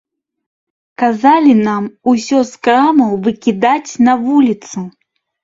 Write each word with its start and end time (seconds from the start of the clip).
Казалі 1.01 1.53
нам 1.67 1.83
усё 2.13 2.39
з 2.53 2.65
крамаў 2.69 3.13
выкідаць 3.27 3.91
на 4.09 4.19
вуліцу. 4.25 4.77